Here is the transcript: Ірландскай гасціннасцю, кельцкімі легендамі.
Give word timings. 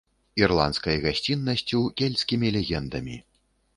Ірландскай 0.43 0.97
гасціннасцю, 1.03 1.79
кельцкімі 2.01 2.47
легендамі. 2.57 3.15